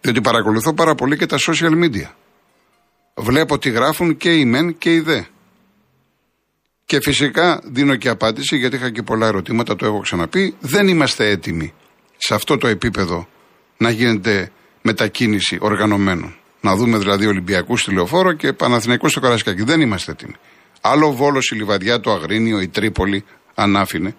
Διότι 0.00 0.20
παρακολουθώ 0.20 0.74
πάρα 0.74 0.94
πολύ 0.94 1.16
και 1.16 1.26
τα 1.26 1.36
social 1.38 1.84
media. 1.84 2.10
Βλέπω 3.14 3.58
τι 3.58 3.70
γράφουν 3.70 4.16
και 4.16 4.34
οι 4.34 4.44
μεν 4.44 4.78
και 4.78 4.94
οι 4.94 5.00
δε. 5.00 5.22
Και 6.88 7.00
φυσικά 7.00 7.60
δίνω 7.64 7.96
και 7.96 8.08
απάντηση 8.08 8.56
γιατί 8.56 8.76
είχα 8.76 8.90
και 8.90 9.02
πολλά 9.02 9.26
ερωτήματα, 9.26 9.76
το 9.76 9.86
έχω 9.86 10.00
ξαναπεί. 10.00 10.54
Δεν 10.60 10.88
είμαστε 10.88 11.28
έτοιμοι 11.30 11.72
σε 12.16 12.34
αυτό 12.34 12.56
το 12.56 12.66
επίπεδο 12.66 13.28
να 13.76 13.90
γίνεται 13.90 14.50
μετακίνηση 14.82 15.58
οργανωμένων. 15.60 16.36
Να 16.60 16.76
δούμε 16.76 16.98
δηλαδή 16.98 17.26
Ολυμπιακούς 17.26 17.80
στη 17.80 17.94
Λεωφόρο 17.94 18.32
και 18.32 18.52
Παναθηναϊκούς 18.52 19.10
στο 19.10 19.20
Καρασκάκι. 19.20 19.62
Δεν 19.62 19.80
είμαστε 19.80 20.12
έτοιμοι. 20.12 20.32
Άλλο 20.80 21.12
Βόλος, 21.12 21.50
η 21.50 21.54
Λιβαδιά, 21.54 22.00
το 22.00 22.12
Αγρίνιο, 22.12 22.60
η 22.60 22.68
Τρίπολη, 22.68 23.24
ανάφινε. 23.54 24.16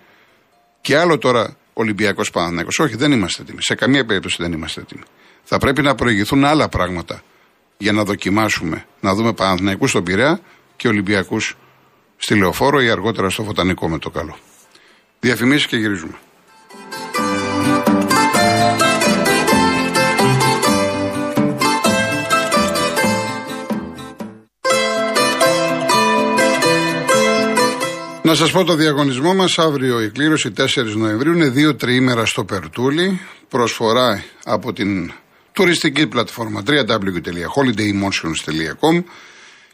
Και 0.82 0.98
άλλο 0.98 1.18
τώρα 1.18 1.56
Ολυμπιακός 1.74 2.30
Παναθηναϊκός. 2.30 2.80
Όχι, 2.80 2.96
δεν 2.96 3.12
είμαστε 3.12 3.42
έτοιμοι. 3.42 3.62
Σε 3.62 3.76
καμία 3.76 4.06
περίπτωση 4.06 4.38
δεν 4.40 4.52
είμαστε 4.52 4.82
έτοιμοι. 4.82 5.04
Θα 5.44 5.58
πρέπει 5.58 5.82
να 5.82 5.96
προηγηθούν 5.96 6.46
άλλα 6.46 6.70
πράγματα 6.70 7.22
για 7.78 7.92
να 7.92 8.04
δοκιμάσουμε 8.04 8.86
να 9.00 9.14
δούμε 9.14 9.34
Παναθηναϊκούς 9.34 9.90
στον 9.90 10.04
Πειραιά 10.04 10.40
και 10.76 10.88
Ολυμπιακούς 10.88 11.58
στη 12.20 12.36
Λεωφόρο 12.36 12.82
ή 12.82 12.90
αργότερα 12.90 13.30
στο 13.30 13.44
Φωτανικό 13.44 13.90
με 13.90 14.00
το 14.00 14.10
καλό. 14.10 14.38
Διαφημίσεις 15.20 15.68
και 15.68 15.78
γυρίζουμε. 15.78 16.14
Να 28.24 28.36
σας 28.36 28.52
πω 28.52 28.64
το 28.64 28.76
διαγωνισμό 28.76 29.34
μας. 29.34 29.60
Αύριο 29.60 30.02
η 30.02 30.10
κλήρωση 30.10 30.54
4 30.58 30.66
Νοεμβρίου 30.96 31.34
είναι 31.34 31.50
δύο 31.50 31.76
τριήμερα 31.76 32.26
στο 32.26 32.46
Περτούλι. 32.46 33.20
Προσφορά 33.50 34.24
από 34.44 34.74
την 34.74 35.12
τουριστική 35.52 36.08
πλατφόρμα 36.08 36.64
www.holidaymotions.com 36.68 39.04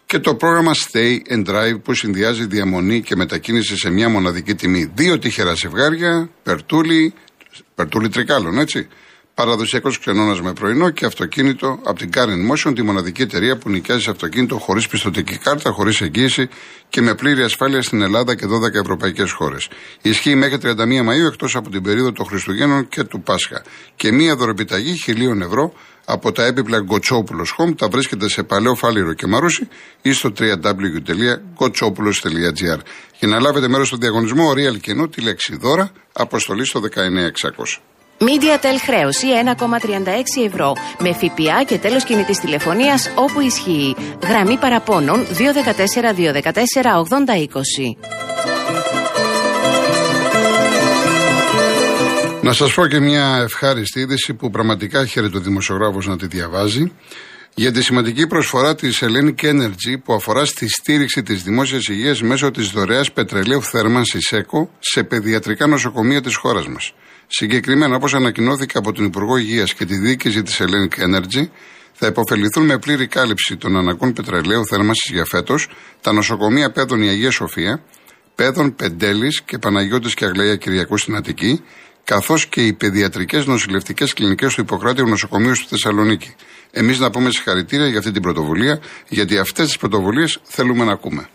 και 0.06 0.20
το 0.20 0.36
πρόγραμμα 0.36 0.72
Stay 0.74 1.18
and 1.30 1.46
Drive 1.46 1.82
που 1.84 1.94
συνδυάζει 1.94 2.46
διαμονή 2.46 3.02
και 3.02 3.16
μετακίνηση 3.16 3.78
σε 3.78 3.90
μια 3.90 4.10
μοναδική 4.10 4.56
τιμή. 4.56 4.92
Δύο 4.96 5.20
τυχερά 5.20 5.54
ζευγάρια, 5.54 6.30
Περτούλι, 6.44 7.14
Περτούλι 7.76 8.10
Τρικάλων, 8.10 8.60
έτσι. 8.60 8.88
Παραδοσιακός 9.36 10.00
ξενώνας 10.00 10.42
με 10.42 10.54
πρωινό 10.54 10.89
και 10.89 11.06
αυτοκίνητο 11.06 11.80
από 11.84 11.98
την 11.98 12.10
Car 12.13 12.27
Motion, 12.27 12.75
τη 12.75 12.82
μοναδική 12.82 13.22
εταιρεία 13.22 13.58
που 13.58 13.70
νοικιάζει 13.70 14.10
αυτοκίνητο 14.10 14.58
χωρίς 14.58 14.88
πιστοτική 14.88 15.38
κάρτα, 15.38 15.72
χωρίς 15.72 16.01
εγγύηση 16.01 16.50
και 16.89 17.01
με 17.01 17.15
πλήρη 17.15 17.44
ασφάλεια 17.44 17.82
στην 17.82 18.01
Ελλάδα 18.01 18.36
και 18.36 18.46
12 18.46 18.50
ευρωπαϊκές 18.82 19.32
χώρες. 19.32 19.68
Ισχύει 20.01 20.36
μέχρι 20.36 20.58
31 20.58 21.01
Μαου 21.04 21.25
εκτός 21.25 21.56
από 21.56 21.70
την 21.70 21.84
περίοδο 21.84 22.12
των 22.12 22.25
Χριστουγέννων 22.25 22.88
και 22.88 23.04
του 23.04 23.22
Πάσχα. 23.22 23.63
Και 23.96 24.12
μία 24.12 24.36
δωρεπιταγή 24.36 25.01
χιλίων 25.04 25.42
ευρώ 25.42 25.74
από 26.06 26.32
τα 26.32 26.46
έπιπλα 26.46 26.80
Γκοτσόπουλο 26.80 27.46
Home 27.58 27.77
τα 27.77 27.88
βρίσκεται 27.88 28.30
σε 28.30 28.44
Παλαιό 28.44 28.75
Φάληρο 28.75 29.13
και 29.13 29.27
Μαρούσι 29.27 29.68
ή 30.01 30.13
στο 30.13 30.32
www.gotsopoulos.gr. 30.39 32.80
Για 33.20 33.27
να 33.27 33.39
λάβετε 33.39 33.68
μέρος 33.68 33.88
στο 33.88 33.98
διαγωνισμό, 33.98 34.50
ο 34.50 34.51
Real 34.51 34.80
Κενό 34.80 35.08
τη 35.08 35.22
λέξη 35.22 35.58
δώρα, 35.58 35.92
αποστολή 36.13 36.65
στο 36.65 36.80
19600. 36.80 36.89
MediaTel 38.20 38.78
χρέωση 38.86 39.28
1,36 39.58 40.46
ευρώ 40.46 40.74
με 41.00 41.14
ΦΠΑ 41.14 41.64
και 41.68 41.78
τέλος 41.78 42.04
κινητής 42.04 42.40
τηλεφωνίας 42.40 43.12
όπου 43.16 43.40
ισχύει. 43.40 43.96
Γραμμή 44.28 44.58
παραπώνων 44.58 45.26
214 45.26 45.32
214 46.14 46.96
8020. 47.00 47.98
Να 52.42 52.54
σας 52.54 52.74
πω 52.74 52.88
και 52.88 53.00
μια 53.00 53.42
ευχάριστη 53.44 54.00
είδηση 54.00 54.34
που 54.34 54.50
πραγματικά 54.50 55.06
χαίρεται 55.06 55.38
ο 55.38 55.40
δημοσιογράφος 55.40 56.08
να 56.08 56.18
τη 56.18 56.28
διαβάζει 56.28 56.92
για 57.56 57.72
τη 57.72 57.82
σημαντική 57.82 58.28
προσφορά 58.28 58.76
της 58.76 59.04
Hellenic 59.04 59.46
Energy 59.46 59.96
που 60.04 60.14
αφορά 60.14 60.46
στη 60.46 60.70
στήριξη 60.70 61.24
της 61.24 61.44
δημόσιας 61.44 61.88
υγείας 61.88 62.22
μέσω 62.22 62.52
της 62.52 62.70
δωρεάς 62.70 63.12
πετρελαίου 63.12 63.64
θέρμανση 63.64 64.18
ΕΚΟ 64.32 64.70
σε 64.80 65.04
παιδιατρικά 65.04 65.68
νοσοκομεία 65.68 66.22
της 66.22 66.36
χώρας 66.36 66.68
μας. 66.68 66.94
Συγκεκριμένα, 67.27 67.96
όπως 67.96 68.13
ανακοινώθηκε 68.13 68.77
από 68.77 68.91
τον 68.91 69.05
Υπουργό 69.05 69.38
Υγείας 69.38 69.74
και 69.74 69.86
τη 69.86 69.96
διοίκηση 69.96 70.44
της 70.44 70.62
Hellenic 70.62 71.03
Energy, 71.03 71.50
θα 71.94 72.08
υποφεληθούν 72.08 72.65
με 72.65 72.77
πλήρη 72.77 73.08
κάλυψη 73.08 73.58
των 73.58 73.77
αναγκών 73.77 74.13
πετρελαίου 74.13 74.65
θέρμανσης 74.65 75.12
για 75.12 75.25
φέτος 75.25 75.67
τα 76.01 76.13
νοσοκομεία 76.13 76.72
Πέδων 76.72 77.01
η 77.01 77.10
Αγία 77.10 77.32
Σοφία, 77.32 77.84
Πέδων 78.36 78.75
Πεντέλης 78.75 79.41
και 79.41 79.58
Παναγιώτης 79.58 80.13
και 80.13 80.25
Αγλαία 80.25 80.55
Κυριακού 80.55 80.98
στην 80.98 81.15
Αττική, 81.15 81.63
καθώς 82.03 82.48
και 82.48 82.65
οι 82.65 82.74
παιδιατρικές 82.74 83.46
νοσηλευτικές 83.46 84.13
κλινικές 84.13 84.53
του 84.53 84.62
Ιπποκράτειου 84.62 85.08
Νοσοκομείου 85.08 85.55
στη 85.55 85.65
Θεσσαλονίκη. 85.70 86.36
Εμείς 86.72 87.00
να 87.00 87.10
πούμε 87.10 87.29
συγχαρητήρια 87.29 87.88
για 87.88 88.00
αυτή 88.00 88.12
την 88.12 88.22
πρωτοβουλία, 88.22 88.79
γιατί 89.08 89.38
αυτές 89.38 89.65
τις 89.65 89.77
πρωτοβουλίες 89.77 90.39
θέλουμε 90.44 90.84
να 90.84 90.91
ακούμε. 90.91 91.29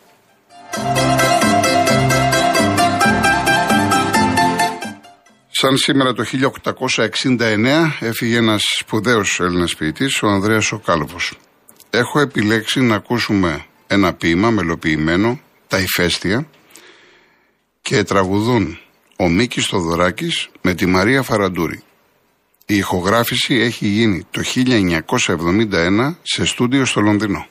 Σαν 5.62 5.76
σήμερα 5.76 6.12
το 6.12 6.24
1869 7.04 7.92
έφυγε 8.00 8.36
ένας 8.36 8.62
σπουδαίος 8.78 9.40
Έλληνας 9.40 9.74
ποιητής, 9.74 10.22
ο 10.22 10.26
Ανδρέας 10.28 10.72
ο 10.72 10.80
Έχω 11.90 12.20
επιλέξει 12.20 12.80
να 12.80 12.94
ακούσουμε 12.94 13.64
ένα 13.86 14.12
ποίημα 14.12 14.50
μελοποιημένο, 14.50 15.40
τα 15.68 15.78
ηφαίστεια, 15.78 16.48
και 17.82 18.04
τραγουδούν 18.04 18.78
ο 19.16 19.28
Μίκης 19.28 19.66
Θοδωράκης 19.66 20.48
με 20.60 20.74
τη 20.74 20.86
Μαρία 20.86 21.22
Φαραντούρη. 21.22 21.82
Η 22.66 22.76
ηχογράφηση 22.76 23.54
έχει 23.54 23.86
γίνει 23.86 24.26
το 24.30 24.42
1971 24.44 26.16
σε 26.22 26.44
στούντιο 26.44 26.84
στο 26.84 27.00
Λονδίνο. 27.00 27.46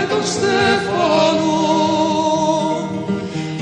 τον 0.09 0.23
Στέφανο. 0.33 1.55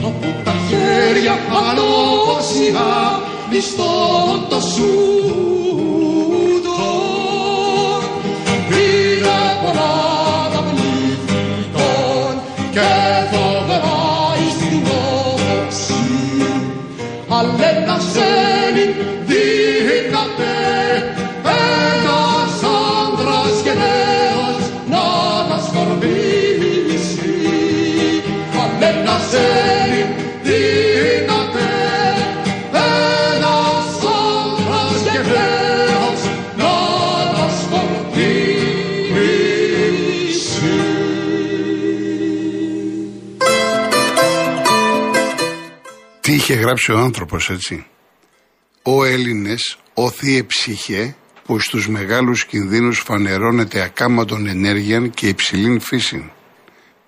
Από 0.07 0.43
τα 0.43 0.53
χέρια 0.67 1.35
ανώποσια 1.69 3.21
μισθών 3.49 4.47
το 4.49 4.59
σούτο 4.59 5.44
γράψει 46.75 46.91
ο 46.91 46.97
άνθρωπος, 46.97 47.49
έτσι. 47.49 47.85
Ο 48.83 49.03
Έλληνες, 49.03 49.77
οθείε 49.93 50.43
ψυχέ, 50.43 51.15
που 51.45 51.59
στους 51.59 51.87
μεγάλους 51.87 52.45
κινδύνους 52.45 52.99
φανερώνεται 52.99 53.81
ακάματον 53.81 54.47
ενέργειαν 54.47 55.09
και 55.09 55.27
υψηλήν 55.27 55.79
φύση. 55.79 56.31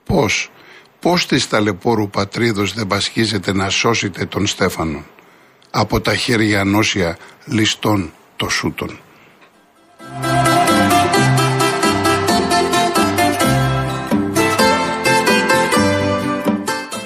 Πώς, 0.06 0.52
πώς 1.00 1.26
της 1.26 1.48
ταλαιπώρου 1.48 2.10
πατρίδος 2.10 2.74
δεν 2.74 2.88
πασχίζεται 2.88 3.54
να 3.54 3.70
σώσετε 3.70 4.26
τον 4.26 4.48
Στέφανον 4.48 5.06
από 5.72 6.02
τα 6.02 6.16
χέρια 6.16 6.60
ανώσια 6.60 7.18
ληστών 7.46 8.14
το 8.36 8.50
σούτων. 8.50 9.00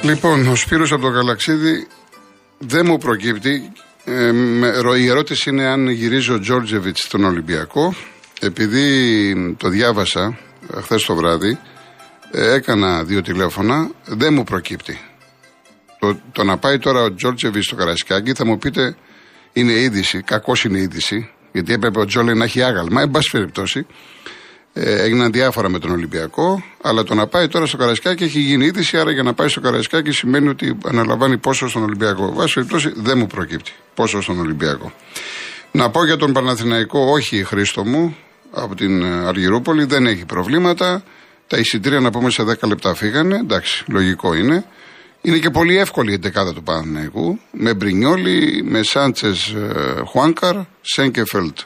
Λοιπόν, 0.02 0.48
ο 0.48 0.56
Σπύρος 0.56 0.92
από 0.92 1.02
το 1.02 1.08
Γαλαξίδι 1.08 1.88
δεν 2.62 2.86
μου 2.86 2.98
προκύπτει. 2.98 3.72
Ε, 4.06 4.32
με- 4.32 4.78
ρω- 4.78 4.98
η 4.98 5.08
ερώτηση 5.08 5.50
είναι 5.50 5.66
αν 5.66 5.90
γυρίζει 5.90 6.32
ο 6.32 6.40
Τζόρτζεβιτς 6.40 7.02
στον 7.02 7.24
Ολυμπιακό. 7.24 7.96
Επειδή 8.42 9.56
το 9.58 9.70
διάβασα 9.70 10.38
χθες 10.82 11.06
το 11.06 11.16
βράδυ, 11.16 11.58
ε, 12.32 12.54
έκανα 12.54 13.04
δύο 13.04 13.22
τηλέφωνα, 13.22 13.92
δεν 14.06 14.34
μου 14.34 14.44
προκύπτει. 14.44 15.00
Το, 16.00 16.20
το 16.32 16.44
να 16.44 16.58
πάει 16.58 16.78
τώρα 16.78 17.02
ο 17.02 17.14
Τζόρτζεβιτς 17.14 17.66
στο 17.66 17.76
Καρασκάκι 17.76 18.34
θα 18.34 18.46
μου 18.46 18.58
πείτε 18.58 18.96
είναι 19.54 19.72
είδηση, 19.72 20.22
κακός 20.22 20.64
είναι 20.64 20.80
είδηση, 20.80 21.30
γιατί 21.52 21.74
έπρεπε 21.74 22.00
ο 22.00 22.06
Τζόλε 22.06 22.34
να 22.34 22.44
έχει 22.44 22.62
άγαλμα. 22.62 23.02
Εν 23.02 23.12
πάση 23.12 23.30
περιπτώσει, 23.32 23.86
ε, 24.74 25.04
έγιναν 25.04 25.32
διάφορα 25.32 25.70
με 25.70 25.80
τον 25.80 25.92
Ολυμπιακό, 25.92 26.64
αλλά 26.82 27.04
το 27.04 27.16
να 27.16 27.28
πάει 27.28 27.48
τώρα 27.48 27.66
στο 27.66 27.78
Καρασκάκι 27.78 28.24
έχει 28.24 28.40
γίνει 28.40 28.66
είδηση. 28.66 28.98
Άρα 28.98 29.12
για 29.12 29.24
να 29.24 29.34
πάει 29.34 29.48
στο 29.48 29.62
Καρασκάκι 29.62 30.12
σημαίνει 30.12 30.48
ότι 30.48 30.78
αναλαμβάνει 30.86 31.38
πόσο 31.38 31.68
στον 31.68 31.84
Ολυμπιακό. 31.84 32.34
Βάσει 32.34 32.54
περιπτώσει 32.54 32.94
δεν 32.96 33.18
μου 33.18 33.28
προκύπτει 33.28 33.72
πόσο 33.94 34.22
στον 34.22 34.40
Ολυμπιακό. 34.40 34.92
Να 35.72 35.90
πω 35.90 36.06
για 36.06 36.18
τον 36.18 36.34
Παναθηναϊκό, 36.34 37.00
όχι 37.00 37.44
Χρήστο 37.44 37.86
μου, 37.86 38.18
από 38.52 38.76
την 38.76 39.04
ε, 39.04 39.28
Αργυρούπολη, 39.28 39.84
δεν 39.84 40.06
έχει 40.06 40.26
προβλήματα. 40.26 41.04
Τα 41.48 41.58
εισιτήρια 41.58 42.00
να 42.00 42.12
πούμε 42.12 42.30
σε 42.30 42.44
10 42.44 42.68
λεπτά 42.68 42.94
φύγανε, 42.94 43.36
εντάξει, 43.36 43.84
λογικό 43.88 44.34
είναι. 44.34 44.66
Είναι 45.22 45.38
και 45.38 45.50
πολύ 45.50 45.78
εύκολη 45.78 46.12
η 46.12 46.14
εντεκάδα 46.14 46.54
του 46.54 46.64
Παναθηναϊκού, 46.64 47.40
με 47.52 47.74
Μπρινιόλι, 47.74 48.64
με 48.64 48.84
Σάντσες 48.84 49.56
Χουάνκαρ, 50.06 50.56
Σέγκεφελτ 50.82 51.58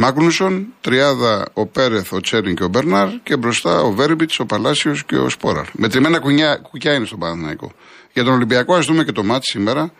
Μάγνουσον, 0.00 0.66
τριάδα 0.80 1.46
ο 1.52 1.66
Πέρεθ, 1.66 2.12
ο 2.12 2.20
Τσέριν 2.20 2.54
και 2.54 2.64
ο 2.64 2.68
Μπερνάρ 2.68 3.08
και 3.22 3.36
μπροστά 3.36 3.80
ο 3.80 3.90
Βέρμπιτς, 3.90 4.38
ο 4.38 4.46
Παλάσιος 4.46 5.04
και 5.04 5.16
ο 5.16 5.28
Σπόραρ. 5.28 5.64
Μετρημένα 5.72 6.18
κουνιά, 6.18 6.56
κουκιά 6.56 6.94
είναι 6.94 7.06
στον 7.06 7.18
Παναθηναϊκό. 7.18 7.72
Για 8.12 8.24
τον 8.24 8.32
Ολυμπιακό, 8.32 8.74
ας 8.74 8.86
δούμε 8.86 9.04
και 9.04 9.12
το 9.12 9.24
μάτι 9.24 9.46
σήμερα. 9.46 9.92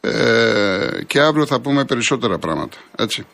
Ε, 0.00 0.88
και 1.06 1.20
αύριο 1.20 1.46
θα 1.46 1.60
πούμε 1.60 1.84
περισσότερα 1.84 2.38
πράγματα. 2.38 2.76
Έτσι. 2.96 3.26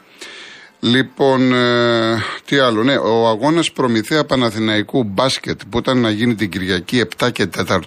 Λοιπόν, 0.80 1.52
ε, 1.52 2.22
τι 2.44 2.58
άλλο, 2.58 2.82
ναι, 2.82 2.96
ο 2.96 3.28
αγώνας 3.28 3.72
Προμηθέα 3.72 4.24
Παναθηναϊκού 4.24 5.04
μπάσκετ 5.04 5.60
που 5.70 5.78
ήταν 5.78 5.98
να 5.98 6.10
γίνει 6.10 6.34
την 6.34 6.50
Κυριακή 6.50 7.04
7 7.18 7.32
και 7.32 7.48
4 7.56 7.78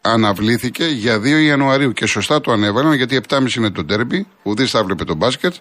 αναβλήθηκε 0.00 0.84
για 0.84 1.18
2 1.18 1.42
Ιανουαρίου 1.42 1.92
και 1.92 2.06
σωστά 2.06 2.40
το 2.40 2.52
ανέβαλαν 2.52 2.92
γιατί 2.92 3.20
7.30 3.28 3.54
είναι 3.56 3.70
το 3.70 3.84
ντέρμπι, 3.84 4.26
ουδής 4.42 4.70
θα 4.70 4.78
έβλεπε 4.78 5.04
το 5.04 5.14
μπάσκετ 5.14 5.54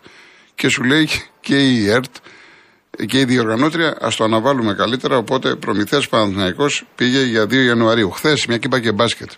και 0.55 0.69
σου 0.69 0.83
λέει 0.83 1.09
και 1.41 1.55
η 1.55 1.89
ΕΡΤ 1.89 2.15
και 3.05 3.19
η 3.19 3.23
διοργανώτρια 3.25 3.97
ας 4.01 4.15
το 4.15 4.23
αναβάλουμε 4.23 4.73
καλύτερα. 4.73 5.17
Οπότε 5.17 5.55
προμηθέας 5.55 6.07
Παναθυναϊκό 6.09 6.65
πήγε 6.95 7.23
για 7.23 7.43
2 7.43 7.53
Ιανουαρίου. 7.53 8.11
Χθες, 8.11 8.45
μια 8.45 8.57
και 8.57 8.67
είπα 8.67 8.79
και 8.79 8.91
μπάσκετ. 8.91 9.31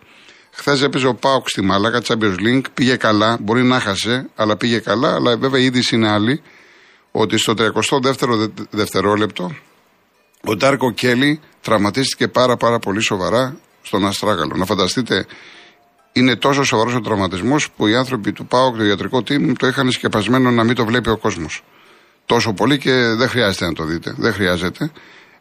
Χθες 0.51 0.81
έπαιζε 0.81 1.07
ο 1.07 1.15
Πάουκ 1.15 1.49
στη 1.49 1.61
Μαλάκα, 1.61 2.01
Champions 2.07 2.35
League, 2.39 2.61
πήγε 2.73 2.95
καλά. 2.95 3.37
Μπορεί 3.41 3.63
να 3.63 3.79
χασε, 3.79 4.29
αλλά 4.35 4.57
πήγε 4.57 4.79
καλά. 4.79 5.15
Αλλά 5.15 5.37
βέβαια 5.37 5.61
η 5.61 5.65
είδηση 5.65 5.95
είναι 5.95 6.11
άλλη. 6.11 6.41
Ότι 7.11 7.37
στο 7.37 7.53
32ο 7.57 8.35
δε- 8.37 8.47
δευτερόλεπτο 8.69 9.55
ο 10.47 10.55
Ντάρκο 10.55 10.91
Κέλλη 10.91 11.39
τραυματίστηκε 11.61 12.27
πάρα 12.27 12.57
πάρα 12.57 12.79
πολύ 12.79 13.01
σοβαρά 13.01 13.57
στον 13.81 14.05
Αστράγαλο. 14.05 14.55
Να 14.55 14.65
φανταστείτε, 14.65 15.25
είναι 16.13 16.35
τόσο 16.35 16.63
σοβαρός 16.63 16.95
ο 16.95 17.01
τραυματισμός 17.01 17.71
που 17.71 17.87
οι 17.87 17.95
άνθρωποι 17.95 18.31
του 18.31 18.45
ΠΑΟΚ, 18.45 18.77
το 18.77 18.83
ιατρικό 18.83 19.17
team, 19.17 19.53
το 19.57 19.67
είχαν 19.67 19.91
σκεπασμένο 19.91 20.51
να 20.51 20.63
μην 20.63 20.75
το 20.75 20.85
βλέπει 20.85 21.09
ο 21.09 21.17
κόσμος. 21.17 21.63
Τόσο 22.25 22.53
πολύ 22.53 22.77
και 22.77 22.91
δεν 22.93 23.29
χρειάζεται 23.29 23.65
να 23.65 23.73
το 23.73 23.83
δείτε. 23.83 24.13
Δεν 24.17 24.33
χρειάζεται. 24.33 24.91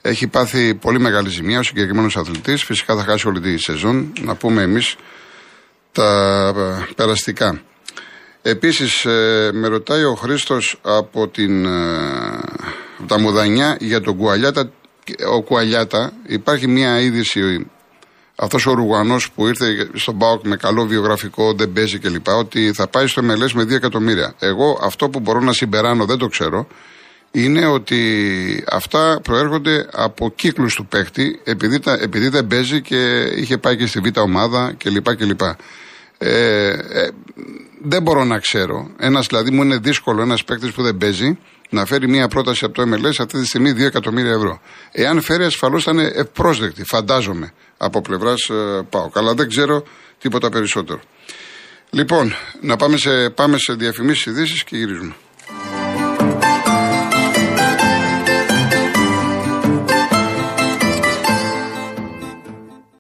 Έχει 0.01 0.27
πάθει 0.27 0.75
πολύ 0.75 1.01
μεγάλη 1.01 1.29
ζημιά 1.29 1.59
ο 1.59 1.63
συγκεκριμένος 1.63 2.17
αθλητής. 2.17 2.65
Φυσικά 2.65 2.97
θα 2.97 3.03
χάσει 3.03 3.29
όλη 3.29 3.41
τη 3.41 3.59
σεζόν. 3.59 4.13
Να 4.21 4.35
πούμε 4.35 4.63
εμείς 4.63 4.97
τα 5.93 6.53
ε, 6.57 6.93
περαστικά. 6.97 7.63
Επίσης, 8.43 9.05
με 9.53 9.69
ρωτάει 9.69 10.05
ο 10.05 10.15
Χρήστος 10.15 10.81
από, 10.83 11.29
την, 11.29 11.65
ε, 11.65 11.71
από 12.99 13.07
τα 13.07 13.19
Μουδανιά 13.19 13.77
για 13.81 14.01
τον 14.01 14.17
Κουαλιάτα. 14.17 14.71
Ο 15.33 15.43
Κουαλιάτα, 15.43 16.13
υπάρχει 16.27 16.67
μια 16.69 17.01
είδηση 17.01 17.67
αυτός 18.37 18.67
ο 18.67 18.75
Ρουγανό 18.75 19.17
που 19.35 19.47
ήρθε 19.47 19.91
στον 19.95 20.19
Πάοκ 20.19 20.47
με 20.47 20.57
καλό 20.57 20.87
βιογραφικό, 20.87 21.53
δεν 21.53 21.73
παίζει 21.73 21.99
κλπ. 21.99 22.29
Ότι 22.29 22.73
θα 22.73 22.89
πάει 22.89 23.07
στο 23.07 23.23
MLS 23.23 23.53
με 23.53 23.63
2 23.63 23.71
εκατομμύρια. 23.71 24.35
Εγώ 24.39 24.79
αυτό 24.83 25.09
που 25.09 25.21
μπορώ 25.21 25.41
να 25.41 25.53
συμπεράνω, 25.53 26.05
δεν 26.05 26.19
το 26.19 26.27
ξέρω, 26.27 26.67
είναι 27.31 27.67
ότι 27.67 28.65
αυτά 28.71 29.21
προέρχονται 29.23 29.89
από 29.93 30.31
κύκλους 30.31 30.75
του 30.75 30.87
παίχτη, 30.87 31.41
επειδή, 31.45 31.79
τα, 31.79 31.93
επειδή 31.93 32.29
δεν 32.29 32.47
παίζει 32.47 32.83
και 32.83 33.31
είχε 33.37 33.59
πάει 33.59 33.77
και 33.77 33.87
στη 33.87 34.01
β' 34.01 34.19
ομάδα 34.19 34.75
κλπ. 34.79 35.17
κλπ. 35.17 35.41
Ε, 36.19 36.69
ε, 36.69 37.09
δεν 37.83 38.03
μπορώ 38.03 38.25
να 38.25 38.39
ξέρω. 38.39 38.91
Ένας 38.99 39.27
δηλαδή 39.27 39.51
μου 39.51 39.63
είναι 39.63 39.77
δύσκολο 39.77 40.23
ένας 40.23 40.45
παίκτης 40.45 40.71
που 40.73 40.83
δεν 40.83 40.97
παίζει 40.97 41.39
να 41.71 41.85
φέρει 41.85 42.09
μια 42.09 42.29
πρόταση 42.29 42.65
από 42.65 42.75
το 42.75 42.83
MLS 42.83 43.15
αυτή 43.19 43.41
τη 43.41 43.47
στιγμή 43.47 43.73
2 43.73 43.81
εκατομμύρια 43.81 44.33
ευρώ. 44.33 44.61
Εάν 44.93 45.21
φέρει, 45.21 45.45
ασφαλώς 45.45 45.85
θα 45.85 45.91
είναι 45.91 46.13
ευπρόσδεκτη, 46.15 46.85
φαντάζομαι, 46.85 47.53
από 47.85 48.01
πλευράς 48.01 48.49
ε, 48.51 48.87
πάω. 48.91 49.09
Καλά, 49.09 49.35
δεν 49.35 49.49
ξέρω 49.49 49.83
τίποτα 50.19 50.49
περισσότερο. 50.49 51.01
Λοιπόν, 51.91 52.33
να 52.61 52.77
πάμε 52.77 52.97
σε, 52.97 53.31
πάμε 53.31 53.59
σε 53.59 53.73
διαφημίσεις 53.73 54.27
ειδήσεις 54.27 54.65
και 54.65 54.77
γυρίζουμε. 54.77 55.15